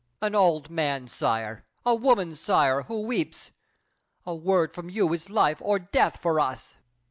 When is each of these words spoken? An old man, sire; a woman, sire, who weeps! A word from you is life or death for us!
An 0.19 0.33
old 0.33 0.71
man, 0.71 1.07
sire; 1.07 1.63
a 1.85 1.93
woman, 1.93 2.33
sire, 2.33 2.81
who 2.87 3.01
weeps! 3.03 3.51
A 4.25 4.33
word 4.33 4.73
from 4.73 4.89
you 4.89 5.13
is 5.13 5.29
life 5.29 5.61
or 5.63 5.77
death 5.77 6.19
for 6.19 6.39
us! 6.39 6.73